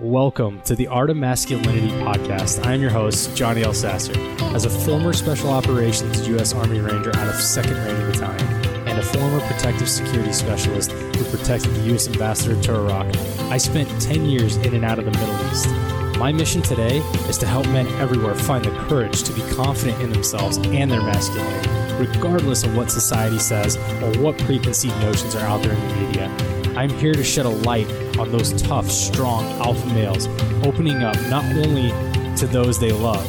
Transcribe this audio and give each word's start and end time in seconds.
Welcome 0.00 0.60
to 0.60 0.76
the 0.76 0.86
Art 0.86 1.10
of 1.10 1.16
Masculinity 1.16 1.88
podcast. 1.88 2.64
I 2.64 2.74
am 2.74 2.80
your 2.80 2.92
host, 2.92 3.36
Johnny 3.36 3.62
Elsasser. 3.62 4.14
As 4.54 4.64
a 4.64 4.70
former 4.70 5.12
Special 5.12 5.50
Operations 5.50 6.28
U.S. 6.28 6.54
Army 6.54 6.78
Ranger 6.78 7.10
out 7.16 7.26
of 7.26 7.34
2nd 7.34 7.84
Ranger 7.84 8.06
Battalion 8.12 8.86
and 8.86 8.96
a 8.96 9.02
former 9.02 9.40
protective 9.40 9.88
security 9.88 10.32
specialist 10.32 10.92
who 10.92 11.24
protected 11.36 11.74
the 11.74 11.80
U.S. 11.88 12.06
Ambassador 12.06 12.62
to 12.62 12.74
Iraq, 12.76 13.16
I 13.50 13.56
spent 13.56 13.88
10 14.00 14.26
years 14.26 14.56
in 14.58 14.72
and 14.76 14.84
out 14.84 15.00
of 15.00 15.04
the 15.04 15.10
Middle 15.10 15.50
East. 15.50 15.68
My 16.16 16.30
mission 16.30 16.62
today 16.62 16.98
is 17.28 17.36
to 17.38 17.46
help 17.46 17.66
men 17.66 17.88
everywhere 18.00 18.36
find 18.36 18.64
the 18.64 18.70
courage 18.86 19.24
to 19.24 19.32
be 19.32 19.42
confident 19.50 20.00
in 20.00 20.12
themselves 20.12 20.58
and 20.58 20.88
their 20.88 21.02
masculinity, 21.02 21.70
regardless 21.98 22.62
of 22.62 22.76
what 22.76 22.92
society 22.92 23.40
says 23.40 23.76
or 23.76 24.16
what 24.22 24.38
preconceived 24.38 24.96
notions 25.00 25.34
are 25.34 25.44
out 25.44 25.60
there 25.64 25.72
in 25.72 25.88
the 25.88 25.94
media. 25.96 26.36
I'm 26.76 26.90
here 26.90 27.14
to 27.14 27.24
shed 27.24 27.46
a 27.46 27.48
light 27.48 27.88
on 28.18 28.30
those 28.30 28.60
tough, 28.62 28.90
strong 28.90 29.44
alpha 29.60 29.86
males, 29.88 30.26
opening 30.64 31.02
up 31.02 31.16
not 31.28 31.44
only 31.44 31.90
to 32.36 32.46
those 32.46 32.78
they 32.78 32.92
love, 32.92 33.26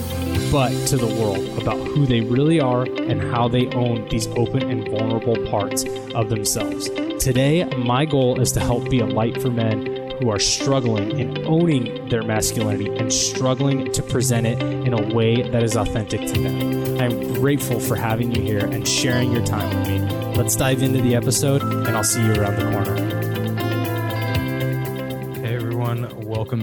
but 0.52 0.70
to 0.88 0.98
the 0.98 1.08
world 1.08 1.58
about 1.62 1.77
who 1.77 2.05
they 2.05 2.22
really 2.22 2.59
are 2.59 2.84
and 2.84 3.22
how 3.22 3.48
they 3.48 3.68
own 3.70 4.08
these 4.10 4.27
open 4.30 4.70
and 4.70 4.88
vulnerable 4.90 5.38
parts 5.48 5.84
of 6.13 6.30
themselves. 6.30 6.90
Today, 7.23 7.66
my 7.77 8.05
goal 8.05 8.40
is 8.40 8.52
to 8.54 8.60
help 8.60 8.90
be 8.90 8.99
a 8.99 9.05
light 9.05 9.41
for 9.41 9.49
men 9.49 9.99
who 10.20 10.30
are 10.30 10.40
struggling 10.40 11.18
in 11.18 11.46
owning 11.46 12.08
their 12.10 12.24
masculinity 12.24 12.90
and 12.98 13.12
struggling 13.12 13.91
to 13.91 14.04
present 14.04 14.46
it 14.46 14.62
in 14.62 14.94
a 14.94 15.13
way 15.13 15.41
that 15.41 15.63
is 15.63 15.76
authentic 15.76 16.21
to 16.21 16.41
them. 16.41 16.99
I'm 16.99 17.34
grateful 17.35 17.80
for 17.80 17.96
having 17.96 18.34
you 18.35 18.41
here 18.41 18.66
and 18.66 18.88
sharing 18.88 19.32
your 19.32 19.46
time 19.46 19.70
with 19.70 19.88
me. 19.88 20.35
Let's 20.35 20.55
dive 20.55 20.84
into 20.84 21.02
the 21.02 21.16
episode, 21.16 21.63
and 21.63 21.90
I'll 21.90 22.04
see 22.04 22.24
you 22.24 22.34
around 22.34 22.58
the 22.58 22.71
corner. 22.71 23.09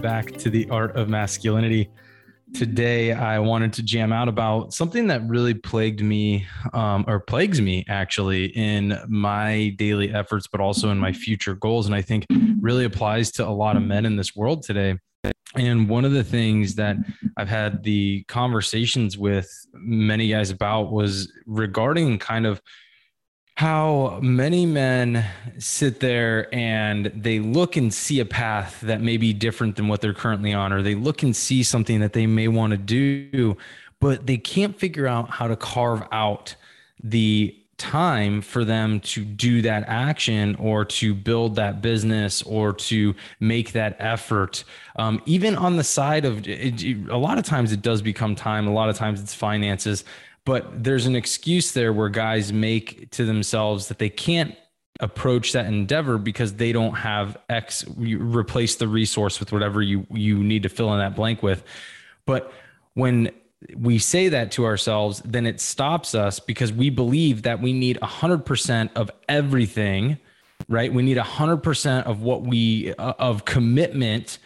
Back 0.06 0.30
to 0.36 0.48
the 0.50 0.70
Art 0.70 0.94
of 0.94 1.08
Masculinity. 1.08 1.90
Today, 2.54 3.12
I 3.12 3.40
wanted 3.40 3.72
to 3.72 3.82
jam 3.82 4.12
out 4.12 4.28
about 4.28 4.72
something 4.72 5.08
that 5.08 5.26
really 5.26 5.52
plagued 5.52 6.00
me, 6.00 6.46
um, 6.72 7.04
or 7.08 7.18
plagues 7.18 7.60
me 7.60 7.84
actually, 7.88 8.56
in 8.56 8.96
my 9.08 9.74
daily 9.78 10.14
efforts, 10.14 10.46
but 10.46 10.60
also 10.60 10.90
in 10.90 10.98
my 10.98 11.12
future 11.12 11.56
goals. 11.56 11.86
And 11.86 11.94
I 11.96 12.02
think 12.02 12.24
really 12.60 12.84
applies 12.84 13.32
to 13.32 13.48
a 13.48 13.50
lot 13.50 13.76
of 13.76 13.82
men 13.82 14.06
in 14.06 14.14
this 14.14 14.36
world 14.36 14.62
today. 14.62 14.96
And 15.56 15.88
one 15.88 16.04
of 16.04 16.12
the 16.12 16.22
things 16.22 16.76
that 16.76 16.98
I've 17.36 17.48
had 17.48 17.82
the 17.82 18.22
conversations 18.28 19.18
with 19.18 19.50
many 19.74 20.28
guys 20.28 20.50
about 20.50 20.92
was 20.92 21.32
regarding 21.46 22.20
kind 22.20 22.46
of 22.46 22.62
how 23.56 24.18
many 24.22 24.66
men 24.66 25.24
sit 25.58 26.00
there 26.00 26.54
and 26.54 27.06
they 27.06 27.40
look 27.40 27.76
and 27.76 27.92
see 27.92 28.20
a 28.20 28.24
path 28.24 28.82
that 28.82 29.00
may 29.00 29.16
be 29.16 29.32
different 29.32 29.76
than 29.76 29.88
what 29.88 30.02
they're 30.02 30.12
currently 30.12 30.52
on, 30.52 30.74
or 30.74 30.82
they 30.82 30.94
look 30.94 31.22
and 31.22 31.34
see 31.34 31.62
something 31.62 32.00
that 32.00 32.12
they 32.12 32.26
may 32.26 32.48
want 32.48 32.72
to 32.72 32.76
do, 32.76 33.56
but 33.98 34.26
they 34.26 34.36
can't 34.36 34.78
figure 34.78 35.06
out 35.06 35.30
how 35.30 35.48
to 35.48 35.56
carve 35.56 36.06
out 36.12 36.54
the 37.02 37.56
time 37.78 38.40
for 38.40 38.64
them 38.64 39.00
to 39.00 39.24
do 39.24 39.62
that 39.62 39.84
action 39.86 40.54
or 40.56 40.84
to 40.84 41.14
build 41.14 41.56
that 41.56 41.82
business 41.82 42.42
or 42.42 42.72
to 42.72 43.14
make 43.38 43.72
that 43.72 43.96
effort. 43.98 44.64
Um, 44.96 45.20
even 45.26 45.56
on 45.56 45.76
the 45.76 45.84
side 45.84 46.24
of 46.24 46.46
it, 46.48 46.82
a 47.10 47.16
lot 47.18 47.38
of 47.38 47.44
times 47.44 47.72
it 47.72 47.82
does 47.82 48.00
become 48.00 48.34
time 48.34 48.66
a 48.66 48.72
lot 48.72 48.88
of 48.88 48.96
times 48.96 49.20
it's 49.20 49.34
finances 49.34 50.04
but 50.46 50.84
there's 50.84 51.06
an 51.06 51.16
excuse 51.16 51.72
there 51.72 51.92
where 51.92 52.08
guys 52.08 52.52
make 52.52 53.10
to 53.10 53.26
themselves 53.26 53.88
that 53.88 53.98
they 53.98 54.08
can't 54.08 54.54
approach 55.00 55.52
that 55.52 55.66
endeavor 55.66 56.16
because 56.16 56.54
they 56.54 56.72
don't 56.72 56.94
have 56.94 57.36
x 57.50 57.84
you 57.98 58.18
replace 58.18 58.76
the 58.76 58.88
resource 58.88 59.38
with 59.38 59.52
whatever 59.52 59.82
you 59.82 60.06
you 60.10 60.42
need 60.42 60.62
to 60.62 60.70
fill 60.70 60.92
in 60.94 60.98
that 61.00 61.14
blank 61.14 61.42
with. 61.42 61.62
But 62.24 62.50
when 62.94 63.30
we 63.74 63.98
say 63.98 64.28
that 64.28 64.50
to 64.50 64.64
ourselves 64.64 65.22
then 65.24 65.46
it 65.46 65.60
stops 65.60 66.14
us 66.14 66.38
because 66.38 66.72
we 66.72 66.90
believe 66.90 67.42
that 67.42 67.60
we 67.60 67.72
need 67.72 67.98
100% 68.00 68.90
of 68.94 69.10
everything 69.28 70.18
right? 70.68 70.92
We 70.92 71.02
need 71.02 71.16
100% 71.16 72.04
of 72.04 72.22
what 72.22 72.42
we 72.42 72.94
uh, 72.94 73.14
of 73.18 73.44
commitment 73.44 74.38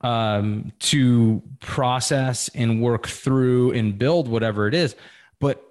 um, 0.00 0.72
to 0.80 1.42
process 1.60 2.50
and 2.54 2.82
work 2.82 3.06
through 3.06 3.72
and 3.72 3.98
build 3.98 4.28
whatever 4.28 4.68
it 4.68 4.74
is. 4.74 4.94
But 5.40 5.62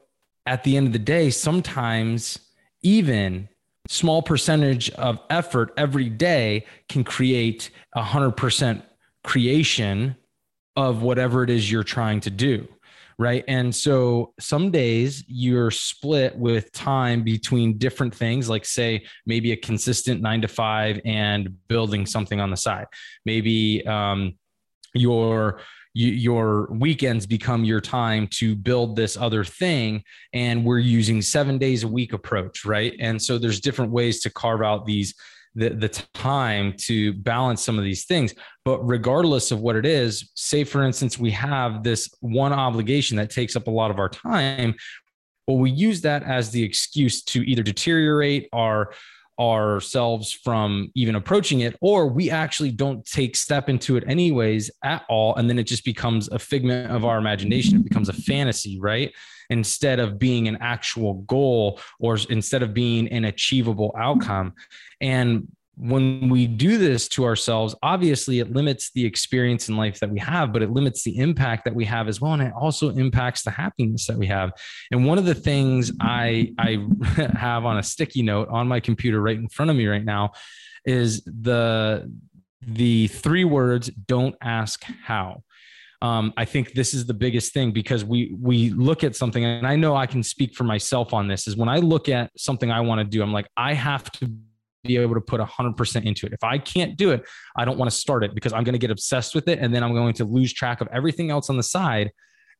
at 0.45 0.63
the 0.63 0.75
end 0.77 0.87
of 0.87 0.93
the 0.93 0.99
day, 0.99 1.29
sometimes 1.29 2.39
even 2.81 3.47
small 3.87 4.21
percentage 4.21 4.89
of 4.91 5.19
effort 5.29 5.73
every 5.77 6.09
day 6.09 6.65
can 6.89 7.03
create 7.03 7.69
a 7.93 8.03
hundred 8.03 8.31
percent 8.31 8.83
creation 9.23 10.15
of 10.75 11.01
whatever 11.01 11.43
it 11.43 11.49
is 11.49 11.71
you're 11.71 11.83
trying 11.83 12.19
to 12.19 12.29
do 12.29 12.67
right? 13.17 13.43
And 13.47 13.73
so 13.73 14.33
some 14.39 14.71
days 14.71 15.23
you're 15.27 15.71
split 15.71 16.37
with 16.37 16.71
time 16.71 17.23
between 17.23 17.77
different 17.77 18.13
things 18.13 18.49
like 18.49 18.65
say 18.65 19.05
maybe 19.25 19.51
a 19.51 19.57
consistent 19.57 20.21
nine 20.21 20.41
to 20.41 20.47
five 20.47 20.99
and 21.05 21.55
building 21.67 22.05
something 22.05 22.39
on 22.39 22.49
the 22.49 22.57
side. 22.57 22.87
Maybe 23.25 23.85
um, 23.87 24.33
you're 24.93 25.59
your 25.95 26.67
weekends 26.71 27.27
become 27.27 27.63
your 27.63 27.79
time 27.79 28.27
to 28.27 28.55
build 28.55 28.95
this 28.95 29.15
other 29.15 29.43
thing 29.43 30.03
and 30.33 30.65
we're 30.65 30.79
using 30.79 31.21
seven 31.21 31.59
days 31.59 31.83
a 31.83 31.87
week 31.87 32.13
approach 32.13 32.65
right? 32.65 32.95
And 32.99 33.21
so 33.21 33.37
there's 33.37 33.59
different 33.59 33.91
ways 33.91 34.19
to 34.21 34.31
carve 34.31 34.63
out 34.63 34.87
these 34.87 35.13
the, 35.55 35.69
the 35.69 35.89
time 36.13 36.73
to 36.77 37.13
balance 37.13 37.63
some 37.63 37.77
of 37.77 37.83
these 37.83 38.05
things. 38.05 38.33
But 38.65 38.79
regardless 38.79 39.51
of 39.51 39.61
what 39.61 39.75
it 39.75 39.85
is 39.85 40.31
say 40.35 40.63
for 40.63 40.83
instance 40.83 41.17
we 41.17 41.31
have 41.31 41.83
this 41.83 42.13
one 42.21 42.53
obligation 42.53 43.17
that 43.17 43.29
takes 43.29 43.55
up 43.55 43.67
a 43.67 43.71
lot 43.71 43.91
of 43.91 43.99
our 43.99 44.09
time 44.09 44.75
well 45.47 45.57
we 45.57 45.71
use 45.71 46.01
that 46.01 46.23
as 46.23 46.51
the 46.51 46.63
excuse 46.63 47.23
to 47.23 47.41
either 47.49 47.63
deteriorate 47.63 48.47
our 48.53 48.93
ourselves 49.39 50.31
from 50.31 50.91
even 50.95 51.15
approaching 51.15 51.61
it 51.61 51.75
or 51.81 52.07
we 52.07 52.29
actually 52.29 52.71
don't 52.71 53.05
take 53.05 53.35
step 53.35 53.69
into 53.69 53.97
it 53.97 54.03
anyways 54.07 54.69
at 54.83 55.03
all 55.09 55.35
and 55.35 55.49
then 55.49 55.57
it 55.57 55.63
just 55.63 55.83
becomes 55.83 56.29
a 56.29 56.39
figment 56.39 56.91
of 56.91 57.03
our 57.05 57.17
imagination. 57.17 57.77
It 57.77 57.83
becomes 57.83 58.09
a 58.09 58.13
fantasy 58.13 58.79
right? 58.79 59.11
Instead 59.49 59.99
of 59.99 60.19
being 60.19 60.47
an 60.47 60.57
actual 60.61 61.15
goal 61.23 61.79
or 61.99 62.17
instead 62.29 62.63
of 62.63 62.73
being 62.73 63.07
an 63.09 63.25
achievable 63.25 63.93
outcome. 63.97 64.53
And 65.01 65.47
when 65.75 66.29
we 66.29 66.45
do 66.45 66.77
this 66.77 67.07
to 67.09 67.25
ourselves, 67.25 67.73
obviously 67.81 68.39
it 68.39 68.51
limits 68.51 68.91
the 68.93 69.05
experience 69.05 69.69
in 69.69 69.77
life 69.77 69.99
that 69.99 70.09
we 70.09 70.19
have, 70.19 70.53
but 70.53 70.61
it 70.61 70.69
limits 70.69 71.03
the 71.03 71.17
impact 71.17 71.65
that 71.65 71.73
we 71.73 71.83
have 71.85 72.07
as 72.07 72.21
well. 72.21 72.33
And 72.33 72.43
it 72.43 72.53
also 72.55 72.89
impacts 72.89 73.41
the 73.41 73.49
happiness 73.49 74.05
that 74.05 74.17
we 74.17 74.27
have. 74.27 74.51
And 74.91 75.05
one 75.05 75.17
of 75.17 75.25
the 75.25 75.33
things 75.33 75.91
I, 75.99 76.53
I 76.59 76.85
have 77.33 77.65
on 77.65 77.79
a 77.79 77.83
sticky 77.83 78.21
note 78.21 78.49
on 78.49 78.67
my 78.67 78.79
computer 78.79 79.19
right 79.19 79.37
in 79.37 79.49
front 79.49 79.71
of 79.71 79.77
me 79.77 79.87
right 79.87 80.05
now 80.05 80.33
is 80.85 81.23
the, 81.23 82.11
the 82.61 83.07
three 83.07 83.43
words, 83.43 83.89
don't 83.89 84.35
ask 84.41 84.83
how. 84.83 85.41
Um, 86.03 86.33
I 86.37 86.45
think 86.45 86.73
this 86.73 86.93
is 86.93 87.05
the 87.05 87.13
biggest 87.13 87.53
thing 87.53 87.71
because 87.71 88.03
we 88.03 88.35
we 88.37 88.71
look 88.71 89.05
at 89.05 89.15
something, 89.15 89.45
and 89.45 89.65
I 89.65 89.77
know 89.77 89.95
I 89.95 90.05
can 90.05 90.21
speak 90.21 90.53
for 90.53 90.65
myself 90.65 91.13
on 91.13 91.29
this. 91.29 91.47
Is 91.47 91.55
when 91.55 91.69
I 91.69 91.77
look 91.77 92.09
at 92.09 92.29
something 92.37 92.69
I 92.69 92.81
want 92.81 92.99
to 92.99 93.05
do, 93.05 93.23
I'm 93.23 93.31
like, 93.31 93.47
I 93.55 93.73
have 93.73 94.11
to 94.13 94.29
be 94.83 94.97
able 94.97 95.15
to 95.15 95.21
put 95.21 95.39
100% 95.39 96.05
into 96.05 96.25
it. 96.25 96.33
If 96.33 96.43
I 96.43 96.57
can't 96.57 96.97
do 96.97 97.11
it, 97.11 97.25
I 97.55 97.65
don't 97.65 97.77
want 97.77 97.89
to 97.89 97.95
start 97.95 98.23
it 98.23 98.35
because 98.35 98.53
I'm 98.53 98.63
going 98.63 98.73
to 98.73 98.79
get 98.79 98.91
obsessed 98.91 99.33
with 99.33 99.47
it 99.47 99.59
and 99.59 99.73
then 99.73 99.83
I'm 99.83 99.93
going 99.93 100.13
to 100.15 100.25
lose 100.25 100.53
track 100.53 100.81
of 100.81 100.87
everything 100.91 101.31
else 101.31 101.49
on 101.49 101.57
the 101.57 101.63
side 101.63 102.11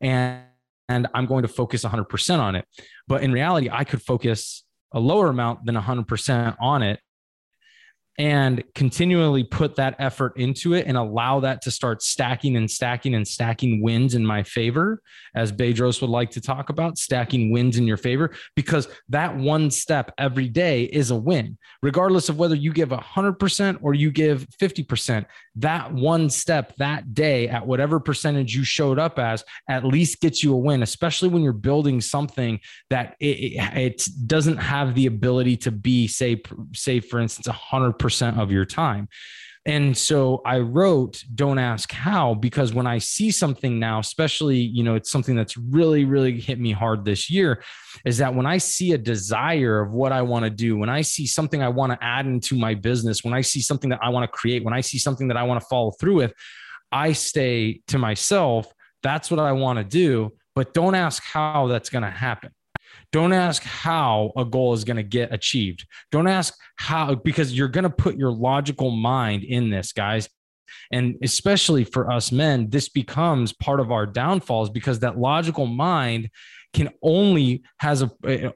and 0.02 0.42
and 0.90 1.08
I'm 1.14 1.28
going 1.28 1.44
to 1.44 1.48
focus 1.48 1.86
100% 1.86 2.40
on 2.40 2.58
it. 2.58 2.66
But 3.08 3.24
in 3.24 3.32
reality, 3.32 3.70
I 3.72 3.86
could 3.86 4.02
focus 4.02 4.66
a 4.92 5.00
lower 5.00 5.30
amount 5.30 5.66
than 5.66 5.76
100% 5.76 6.58
on 6.60 6.84
it 6.84 7.00
and 8.20 8.64
continually 8.76 9.44
put 9.44 9.76
that 9.76 9.96
effort 9.98 10.34
into 10.38 10.74
it 10.74 10.86
and 10.86 10.98
allow 10.98 11.40
that 11.40 11.62
to 11.64 11.72
start 11.72 12.04
stacking 12.04 12.56
and 12.56 12.70
stacking 12.70 13.16
and 13.16 13.28
stacking 13.28 13.82
wins 13.82 14.14
in 14.14 14.24
my 14.24 14.44
favor, 14.44 15.02
as 15.36 15.52
Bedros 15.52 16.00
would 16.02 16.12
like 16.12 16.30
to 16.32 16.42
talk 16.42 16.70
about, 16.70 16.98
stacking 16.98 17.52
wins 17.52 17.78
in 17.78 17.88
your 17.88 17.98
favor, 17.98 18.32
because 18.56 18.88
that 19.10 19.36
one 19.36 19.72
step 19.72 20.14
every 20.18 20.48
day 20.48 20.84
is 20.84 21.10
a 21.10 21.16
win, 21.16 21.58
regardless 21.82 22.30
of 22.30 22.38
whether 22.38 22.56
you 22.56 22.72
give 22.72 22.90
100% 22.90 23.80
or 23.82 23.96
you 23.96 24.12
give 24.12 24.48
50%. 24.62 25.26
That 25.56 25.92
one 25.92 26.30
step 26.30 26.76
that 26.78 27.14
day 27.14 27.48
at 27.48 27.66
whatever 27.66 28.00
percentage 28.00 28.56
you 28.56 28.64
showed 28.64 29.00
up 29.00 29.18
as 29.18 29.44
at 29.68 29.84
least 29.84 30.22
gets 30.22 30.44
you 30.44 30.54
a 30.54 30.58
win, 30.58 30.84
especially 30.84 31.30
when 31.30 31.42
you're 31.42 31.54
building 31.54 32.00
something 32.00 32.60
that 32.90 33.16
it, 33.20 33.26
it, 33.60 33.78
it 33.78 34.08
doesn't 34.28 34.58
have 34.58 34.94
the 34.94 35.08
ability 35.08 35.58
to 35.58 35.72
be, 35.72 36.08
say, 36.08 36.42
say 36.74 37.00
for 37.00 37.20
instance, 37.20 37.48
100 37.48 37.94
percent 38.04 38.38
of 38.38 38.52
your 38.52 38.66
time. 38.66 39.08
And 39.66 39.98
so 39.98 40.42
I 40.46 40.60
wrote 40.60 41.24
Don't 41.34 41.58
Ask 41.58 41.90
How 41.90 42.34
because 42.34 42.74
when 42.74 42.86
I 42.86 42.98
see 42.98 43.32
something 43.32 43.80
now, 43.80 44.00
especially, 44.00 44.58
you 44.58 44.84
know, 44.84 44.96
it's 44.96 45.10
something 45.10 45.38
that's 45.38 45.56
really, 45.56 46.04
really 46.04 46.38
hit 46.38 46.60
me 46.60 46.74
hard 46.74 47.06
this 47.06 47.30
year, 47.30 47.64
is 48.04 48.18
that 48.18 48.36
when 48.36 48.46
I 48.46 48.58
see 48.58 48.92
a 48.92 48.98
desire 48.98 49.80
of 49.80 49.94
what 49.94 50.12
I 50.12 50.22
want 50.22 50.44
to 50.44 50.50
do, 50.50 50.78
when 50.78 50.90
I 50.90 51.00
see 51.00 51.26
something 51.26 51.64
I 51.64 51.70
want 51.70 51.94
to 51.94 52.04
add 52.04 52.26
into 52.26 52.58
my 52.58 52.76
business, 52.76 53.24
when 53.24 53.34
I 53.34 53.40
see 53.40 53.62
something 53.62 53.90
that 53.92 54.00
I 54.04 54.10
want 54.10 54.30
to 54.30 54.38
create, 54.38 54.66
when 54.66 54.74
I 54.74 54.82
see 54.82 54.98
something 54.98 55.30
that 55.30 55.38
I 55.38 55.44
want 55.44 55.62
to 55.62 55.68
follow 55.68 55.92
through 55.92 56.16
with, 56.16 56.34
I 56.92 57.14
stay 57.14 57.80
to 57.88 57.98
myself, 57.98 58.68
that's 59.02 59.32
what 59.32 59.40
I 59.40 59.54
want 59.54 59.78
to 59.80 59.86
do. 59.86 60.34
But 60.56 60.74
don't 60.74 60.94
ask 60.94 61.24
how 61.24 61.68
that's 61.68 61.90
going 61.90 62.04
to 62.04 62.12
happen. 62.12 62.52
Don't 63.14 63.32
ask 63.32 63.62
how 63.62 64.34
a 64.36 64.44
goal 64.44 64.74
is 64.74 64.84
going 64.84 64.98
to 64.98 65.04
get 65.04 65.32
achieved. 65.32 65.88
Don't 66.12 66.28
ask 66.28 66.56
how, 66.78 67.14
because 67.14 67.56
you're 67.56 67.68
going 67.68 67.84
to 67.84 67.90
put 67.90 68.18
your 68.18 68.32
logical 68.32 68.90
mind 68.90 69.44
in 69.44 69.70
this, 69.70 69.94
guys. 69.94 70.28
And 70.92 71.16
especially 71.22 71.84
for 71.84 72.12
us 72.12 72.32
men, 72.32 72.72
this 72.72 72.90
becomes 72.90 73.54
part 73.54 73.80
of 73.80 73.92
our 73.92 74.08
downfalls 74.08 74.72
because 74.72 75.00
that 75.00 75.20
logical 75.20 75.68
mind 75.68 76.32
can 76.74 76.90
only 77.04 77.62
has 77.78 78.02
a 78.02 78.12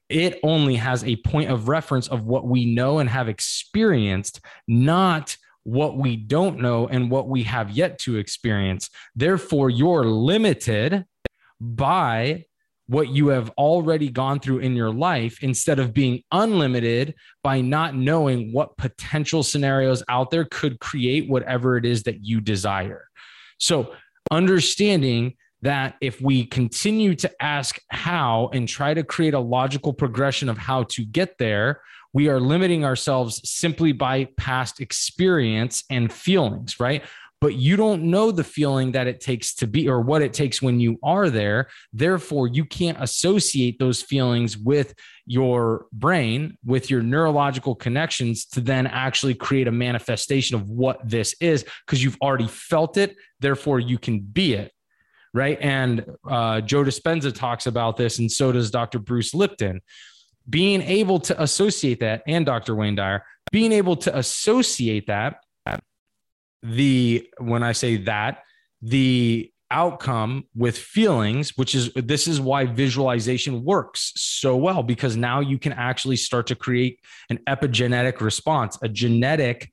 it 0.10 0.40
only 0.42 0.76
has 0.76 1.04
a 1.04 1.18
point 1.18 1.52
of 1.52 1.68
reference 1.68 2.08
of 2.08 2.24
what 2.24 2.48
we 2.48 2.66
know 2.66 2.98
and 2.98 3.08
have 3.08 3.30
experienced, 3.30 4.42
not 4.68 5.38
what 5.64 5.98
we 5.98 6.16
don't 6.16 6.60
know 6.60 6.88
and 6.88 7.12
what 7.12 7.28
we 7.28 7.44
have 7.44 7.70
yet 7.70 8.00
to 8.00 8.18
experience. 8.18 8.90
Therefore, 9.16 9.70
you're 9.70 10.06
limited 10.06 11.06
by 11.60 12.46
what 12.88 13.10
you 13.10 13.28
have 13.28 13.50
already 13.52 14.10
gone 14.10 14.40
through 14.40 14.60
in 14.60 14.76
your 14.76 14.92
life 14.92 15.44
instead 15.44 15.78
of 15.78 15.94
being 15.94 16.24
unlimited 16.32 17.14
by 17.44 17.60
not 17.62 17.96
knowing 17.96 18.54
what 18.54 18.78
potential 18.78 19.44
scenarios 19.44 20.02
out 20.08 20.32
there 20.32 20.46
could 20.46 20.80
create 20.80 21.30
whatever 21.30 21.78
it 21.78 21.86
is 21.86 22.04
that 22.04 22.24
you 22.24 22.40
desire. 22.40 23.06
So, 23.60 23.94
understanding 24.32 25.36
that 25.62 25.96
if 26.02 26.22
we 26.22 26.46
continue 26.46 27.16
to 27.16 27.32
ask 27.42 27.80
how 27.90 28.50
and 28.54 28.68
try 28.68 28.94
to 28.94 29.04
create 29.04 29.34
a 29.34 29.40
logical 29.40 29.92
progression 29.92 30.50
of 30.50 30.58
how 30.58 30.84
to 30.84 31.04
get 31.04 31.38
there, 31.40 31.82
we 32.14 32.30
are 32.30 32.40
limiting 32.40 32.86
ourselves 32.86 33.42
simply 33.50 33.92
by 33.92 34.26
past 34.38 34.80
experience 34.80 35.84
and 35.90 36.12
feelings, 36.12 36.80
right? 36.80 37.04
But 37.40 37.54
you 37.54 37.76
don't 37.76 38.04
know 38.04 38.32
the 38.32 38.44
feeling 38.44 38.94
that 38.94 39.06
it 39.06 39.22
takes 39.22 39.54
to 39.56 39.68
be 39.68 39.88
or 39.88 40.02
what 40.02 40.24
it 40.24 40.34
takes 40.34 40.62
when 40.62 40.80
you 40.80 40.98
are 41.04 41.30
there. 41.30 41.68
Therefore, 41.94 42.48
you 42.48 42.66
can't 42.66 42.98
associate 43.00 43.78
those 43.78 44.02
feelings 44.02 44.58
with 44.58 44.96
your 45.28 45.86
brain, 45.94 46.58
with 46.66 46.90
your 46.90 47.04
neurological 47.04 47.76
connections 47.76 48.46
to 48.46 48.62
then 48.62 48.88
actually 48.88 49.36
create 49.36 49.68
a 49.68 49.72
manifestation 49.72 50.56
of 50.56 50.68
what 50.68 51.08
this 51.08 51.36
is 51.40 51.64
because 51.86 52.04
you've 52.04 52.18
already 52.22 52.48
felt 52.48 52.98
it. 52.98 53.16
Therefore, 53.40 53.80
you 53.80 54.00
can 54.00 54.20
be 54.20 54.54
it 54.54 54.72
right? 55.34 55.60
And 55.62 56.04
uh, 56.28 56.62
Joe 56.62 56.84
Dispenza 56.84 57.36
talks 57.36 57.68
about 57.68 57.96
this, 57.96 58.18
and 58.18 58.32
so 58.32 58.52
does 58.52 58.72
Dr. 58.72 58.98
Bruce 58.98 59.36
Lipton 59.36 59.82
being 60.50 60.82
able 60.82 61.20
to 61.20 61.42
associate 61.42 62.00
that 62.00 62.24
and 62.28 62.46
Dr. 62.46 62.76
Wayne 62.76 62.96
Dyer 62.96 63.24
being 63.52 63.72
able 63.72 63.96
to 63.96 64.18
associate 64.18 65.08
that 65.08 65.38
the 66.64 67.28
when 67.40 67.64
I 67.64 67.72
say 67.72 67.98
that 67.98 68.44
the 68.82 69.52
outcome 69.70 70.46
with 70.56 70.78
feelings 70.78 71.58
which 71.58 71.76
is 71.76 71.92
this 71.94 72.26
is 72.26 72.40
why 72.40 72.66
visualization 72.66 73.66
works 73.66 74.14
so 74.16 74.56
well 74.56 74.82
because 74.82 75.18
now 75.18 75.42
you 75.42 75.60
can 75.60 75.74
actually 75.74 76.16
start 76.16 76.48
to 76.48 76.56
create 76.56 77.00
an 77.30 77.38
epigenetic 77.50 78.22
response 78.22 78.78
a 78.82 78.88
genetic 78.88 79.70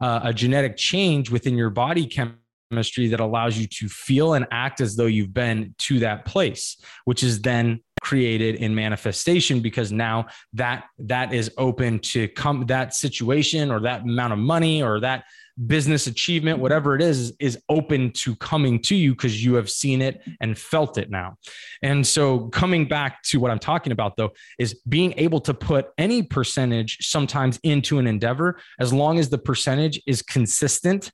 uh, 0.00 0.20
a 0.24 0.34
genetic 0.34 0.76
change 0.76 1.30
within 1.30 1.56
your 1.56 1.70
body 1.70 2.06
chemistry 2.06 3.06
that 3.06 3.20
allows 3.20 3.56
you 3.56 3.68
to 3.68 3.88
feel 3.88 4.34
and 4.34 4.48
act 4.50 4.80
as 4.80 4.96
though 4.96 5.06
you've 5.06 5.32
been 5.32 5.72
to 5.78 6.00
that 6.00 6.24
place 6.24 6.76
which 7.04 7.22
is 7.22 7.40
then 7.40 7.80
created 8.02 8.56
in 8.56 8.74
manifestation 8.74 9.60
because 9.60 9.92
now 9.92 10.26
that 10.52 10.84
that 10.98 11.32
is 11.32 11.52
open 11.56 12.00
to 12.00 12.26
come 12.28 12.66
that 12.66 12.94
situation 12.94 13.70
or 13.70 13.80
that 13.80 14.02
amount 14.02 14.32
of 14.32 14.38
money 14.40 14.82
or 14.82 14.98
that 14.98 15.24
business 15.66 16.06
achievement 16.06 16.58
whatever 16.58 16.94
it 16.94 17.00
is 17.00 17.32
is 17.40 17.58
open 17.68 18.12
to 18.12 18.36
coming 18.36 18.78
to 18.78 18.94
you 18.94 19.12
because 19.12 19.42
you 19.42 19.54
have 19.54 19.70
seen 19.70 20.02
it 20.02 20.22
and 20.40 20.58
felt 20.58 20.98
it 20.98 21.10
now. 21.10 21.36
And 21.82 22.06
so 22.06 22.48
coming 22.48 22.86
back 22.86 23.22
to 23.24 23.40
what 23.40 23.50
i'm 23.50 23.58
talking 23.58 23.92
about 23.92 24.16
though 24.16 24.32
is 24.58 24.74
being 24.88 25.14
able 25.16 25.40
to 25.40 25.54
put 25.54 25.88
any 25.98 26.22
percentage 26.22 26.98
sometimes 27.00 27.58
into 27.62 27.98
an 27.98 28.06
endeavor 28.06 28.58
as 28.78 28.92
long 28.92 29.18
as 29.18 29.28
the 29.28 29.38
percentage 29.38 30.00
is 30.06 30.22
consistent 30.22 31.10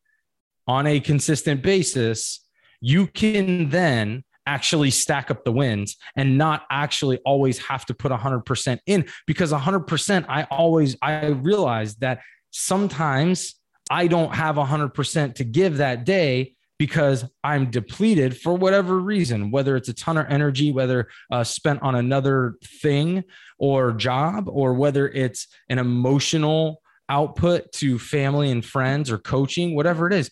on 0.67 0.87
a 0.87 0.99
consistent 1.00 1.62
basis 1.62 2.47
you 2.81 3.06
can 3.06 3.71
then 3.71 4.25
actually 4.47 4.91
stack 4.91 5.31
up 5.31 5.44
the 5.44 5.53
wins 5.53 5.97
and 6.17 6.37
not 6.37 6.65
actually 6.71 7.19
always 7.19 7.59
have 7.59 7.87
to 7.87 7.94
put 7.94 8.11
100% 8.11 8.79
in. 8.87 9.05
Because 9.27 9.53
100% 9.53 10.27
I 10.29 10.44
always 10.44 10.97
I 11.00 11.27
realize 11.27 11.94
that 11.97 12.21
sometimes 12.50 13.55
I 13.93 14.06
don't 14.06 14.35
have 14.35 14.56
100% 14.56 15.35
to 15.35 15.44
give 15.44 15.77
that 15.77 16.06
day 16.06 16.55
because 16.79 17.27
I'm 17.44 17.71
depleted 17.71 18.39
for 18.39 18.55
whatever 18.55 18.99
reason, 18.99 19.50
whether 19.50 19.77
it's 19.77 19.91
a 19.91 19.93
ton 19.93 20.17
of 20.17 20.25
energy, 20.31 20.73
whether 20.73 21.09
uh, 21.31 21.44
spent 21.44 21.83
on 21.83 21.94
another 21.94 22.55
thing 22.81 23.23
or 23.59 23.93
job, 23.93 24.49
or 24.49 24.73
whether 24.73 25.11
it's 25.11 25.47
an 25.69 25.79
emotional 25.79 26.81
output 27.11 27.71
to 27.73 27.99
family 27.99 28.50
and 28.50 28.65
friends 28.65 29.11
or 29.11 29.19
coaching, 29.19 29.77
whatever 29.77 30.06
it 30.06 30.15
is 30.15 30.31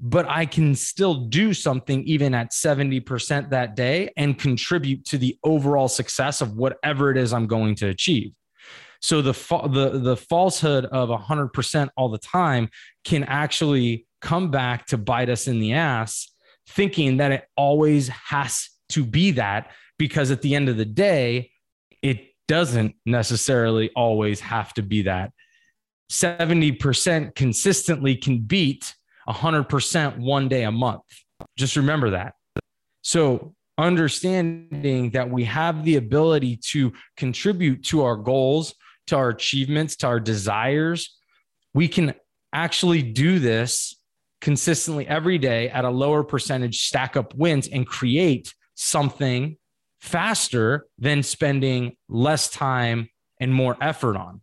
but 0.00 0.28
I 0.28 0.44
can 0.44 0.74
still 0.74 1.14
do 1.14 1.54
something 1.54 2.02
even 2.04 2.34
at 2.34 2.50
70% 2.50 3.50
that 3.50 3.76
day 3.76 4.12
and 4.16 4.38
contribute 4.38 5.04
to 5.06 5.18
the 5.18 5.38
overall 5.44 5.88
success 5.88 6.40
of 6.40 6.56
whatever 6.56 7.10
it 7.10 7.16
is 7.16 7.32
I'm 7.32 7.46
going 7.46 7.76
to 7.76 7.88
achieve. 7.88 8.32
So 9.04 9.20
the 9.20 9.32
the 9.68 9.98
the 9.98 10.16
falsehood 10.16 10.86
of 10.86 11.10
100% 11.10 11.88
all 11.94 12.08
the 12.08 12.16
time 12.16 12.70
can 13.04 13.22
actually 13.24 14.06
come 14.22 14.50
back 14.50 14.86
to 14.86 14.96
bite 14.96 15.28
us 15.28 15.46
in 15.46 15.60
the 15.60 15.74
ass 15.74 16.30
thinking 16.70 17.18
that 17.18 17.30
it 17.30 17.44
always 17.54 18.08
has 18.08 18.70
to 18.88 19.04
be 19.04 19.32
that 19.32 19.72
because 19.98 20.30
at 20.30 20.40
the 20.40 20.54
end 20.54 20.70
of 20.70 20.78
the 20.78 20.86
day 20.86 21.50
it 22.00 22.28
doesn't 22.48 22.94
necessarily 23.04 23.90
always 23.94 24.40
have 24.40 24.72
to 24.72 24.82
be 24.82 25.02
that. 25.02 25.32
70% 26.10 27.34
consistently 27.34 28.16
can 28.16 28.38
beat 28.38 28.94
100% 29.28 30.18
one 30.18 30.48
day 30.48 30.62
a 30.62 30.72
month. 30.72 31.02
Just 31.58 31.76
remember 31.76 32.08
that. 32.10 32.32
So, 33.02 33.54
understanding 33.76 35.10
that 35.10 35.28
we 35.28 35.44
have 35.44 35.84
the 35.84 35.96
ability 35.96 36.56
to 36.56 36.92
contribute 37.18 37.84
to 37.84 38.02
our 38.02 38.16
goals, 38.16 38.74
to 39.08 39.16
our 39.16 39.28
achievements, 39.28 39.96
to 39.96 40.06
our 40.06 40.20
desires, 40.20 41.16
we 41.72 41.88
can 41.88 42.14
actually 42.52 43.02
do 43.02 43.38
this 43.38 43.96
consistently 44.40 45.06
every 45.06 45.38
day 45.38 45.68
at 45.70 45.84
a 45.84 45.90
lower 45.90 46.22
percentage, 46.22 46.80
stack 46.86 47.16
up 47.16 47.34
wins, 47.34 47.68
and 47.68 47.86
create 47.86 48.54
something 48.74 49.56
faster 50.00 50.86
than 50.98 51.22
spending 51.22 51.96
less 52.08 52.50
time 52.50 53.08
and 53.40 53.52
more 53.52 53.76
effort 53.80 54.16
on 54.16 54.40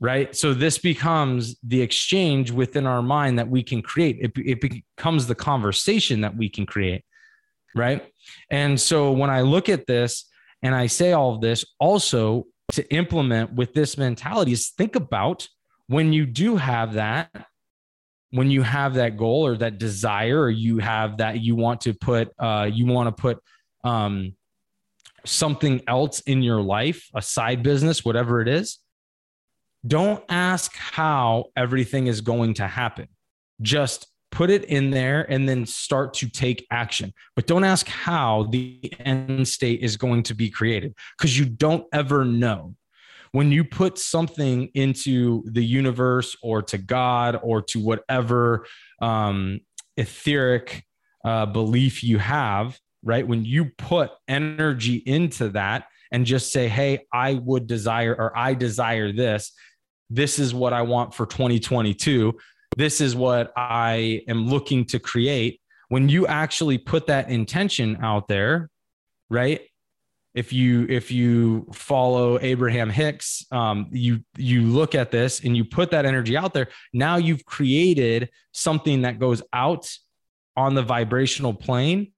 right? 0.00 0.34
So 0.36 0.54
this 0.54 0.78
becomes 0.78 1.56
the 1.62 1.82
exchange 1.82 2.50
within 2.50 2.86
our 2.86 3.02
mind 3.02 3.38
that 3.38 3.48
we 3.48 3.62
can 3.62 3.82
create. 3.82 4.18
It, 4.20 4.32
it 4.36 4.60
becomes 4.60 5.26
the 5.26 5.34
conversation 5.34 6.20
that 6.20 6.36
we 6.36 6.48
can 6.48 6.66
create, 6.66 7.04
right? 7.74 8.06
And 8.50 8.80
so 8.80 9.12
when 9.12 9.30
I 9.30 9.40
look 9.40 9.68
at 9.68 9.86
this 9.86 10.28
and 10.62 10.74
I 10.74 10.86
say 10.86 11.12
all 11.12 11.34
of 11.34 11.40
this, 11.40 11.64
also 11.80 12.46
to 12.72 12.94
implement 12.94 13.52
with 13.54 13.74
this 13.74 13.96
mentality 13.96 14.52
is 14.52 14.68
think 14.70 14.96
about 14.96 15.48
when 15.86 16.12
you 16.12 16.26
do 16.26 16.56
have 16.56 16.94
that 16.94 17.30
when 18.30 18.50
you 18.50 18.60
have 18.60 18.94
that 18.94 19.16
goal 19.16 19.46
or 19.46 19.56
that 19.56 19.78
desire 19.78 20.42
or 20.42 20.50
you 20.50 20.78
have 20.78 21.16
that 21.16 21.40
you 21.40 21.56
want 21.56 21.80
to 21.80 21.94
put 21.94 22.30
uh, 22.38 22.68
you 22.70 22.84
want 22.84 23.08
to 23.08 23.20
put 23.20 23.42
um, 23.84 24.34
something 25.24 25.80
else 25.86 26.20
in 26.20 26.42
your 26.42 26.60
life 26.60 27.08
a 27.14 27.22
side 27.22 27.62
business 27.62 28.04
whatever 28.04 28.42
it 28.42 28.48
is 28.48 28.78
don't 29.86 30.22
ask 30.28 30.76
how 30.76 31.46
everything 31.56 32.06
is 32.08 32.20
going 32.20 32.54
to 32.54 32.66
happen. 32.66 33.08
Just 33.62 34.06
put 34.30 34.50
it 34.50 34.64
in 34.64 34.90
there 34.90 35.30
and 35.30 35.48
then 35.48 35.66
start 35.66 36.14
to 36.14 36.28
take 36.28 36.66
action. 36.70 37.12
But 37.34 37.46
don't 37.46 37.64
ask 37.64 37.86
how 37.86 38.48
the 38.50 38.92
end 39.00 39.46
state 39.48 39.80
is 39.80 39.96
going 39.96 40.22
to 40.24 40.34
be 40.34 40.50
created 40.50 40.94
because 41.16 41.38
you 41.38 41.46
don't 41.46 41.86
ever 41.92 42.24
know. 42.24 42.74
When 43.32 43.52
you 43.52 43.64
put 43.64 43.98
something 43.98 44.70
into 44.74 45.42
the 45.46 45.64
universe 45.64 46.36
or 46.42 46.62
to 46.62 46.78
God 46.78 47.38
or 47.42 47.60
to 47.62 47.80
whatever 47.80 48.66
um, 49.02 49.60
etheric 49.96 50.84
uh, 51.24 51.46
belief 51.46 52.02
you 52.02 52.18
have, 52.18 52.78
right? 53.02 53.26
When 53.26 53.44
you 53.44 53.66
put 53.76 54.10
energy 54.28 54.96
into 54.96 55.50
that 55.50 55.88
and 56.10 56.24
just 56.24 56.52
say, 56.52 56.68
hey, 56.68 57.06
I 57.12 57.34
would 57.34 57.66
desire 57.66 58.14
or 58.18 58.36
I 58.36 58.54
desire 58.54 59.12
this, 59.12 59.52
this 60.10 60.38
is 60.38 60.54
what 60.54 60.72
I 60.72 60.82
want 60.82 61.14
for 61.14 61.26
2022. 61.26 62.34
This 62.76 63.00
is 63.00 63.16
what 63.16 63.52
I 63.56 64.22
am 64.28 64.46
looking 64.48 64.84
to 64.86 64.98
create. 64.98 65.60
When 65.88 66.08
you 66.08 66.26
actually 66.26 66.78
put 66.78 67.06
that 67.06 67.30
intention 67.30 67.98
out 68.02 68.28
there, 68.28 68.70
right? 69.30 69.62
If 70.34 70.52
you 70.52 70.86
if 70.88 71.10
you 71.10 71.66
follow 71.72 72.38
Abraham 72.40 72.90
Hicks, 72.90 73.44
um, 73.50 73.88
you 73.90 74.20
you 74.36 74.62
look 74.62 74.94
at 74.94 75.10
this 75.10 75.40
and 75.40 75.56
you 75.56 75.64
put 75.64 75.90
that 75.90 76.04
energy 76.04 76.36
out 76.36 76.52
there. 76.52 76.68
Now 76.92 77.16
you've 77.16 77.44
created 77.44 78.30
something 78.52 79.02
that 79.02 79.18
goes 79.18 79.42
out 79.52 79.90
on 80.56 80.74
the 80.74 80.82
vibrational 80.82 81.54
plane 81.54 82.12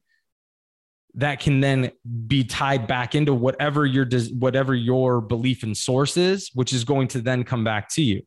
that 1.14 1.40
can 1.40 1.60
then 1.60 1.90
be 2.26 2.44
tied 2.44 2.86
back 2.86 3.14
into 3.14 3.34
whatever 3.34 3.84
your 3.86 4.06
whatever 4.32 4.74
your 4.74 5.20
belief 5.20 5.62
and 5.62 5.76
source 5.76 6.16
is 6.16 6.50
which 6.54 6.72
is 6.72 6.84
going 6.84 7.08
to 7.08 7.20
then 7.20 7.42
come 7.44 7.64
back 7.64 7.88
to 7.88 8.02
you 8.02 8.22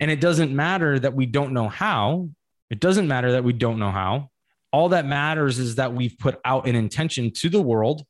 and 0.00 0.10
it 0.10 0.20
doesn't 0.20 0.54
matter 0.54 0.98
that 0.98 1.14
we 1.14 1.26
don't 1.26 1.52
know 1.52 1.68
how. 1.68 2.28
It 2.70 2.80
doesn't 2.80 3.08
matter 3.08 3.32
that 3.32 3.44
we 3.44 3.52
don't 3.52 3.78
know 3.78 3.90
how. 3.90 4.30
All 4.72 4.88
that 4.90 5.06
matters 5.06 5.58
is 5.58 5.76
that 5.76 5.94
we've 5.94 6.18
put 6.18 6.40
out 6.44 6.66
an 6.66 6.74
intention 6.74 7.30
to 7.32 7.48
the 7.48 7.62
world 7.62 8.04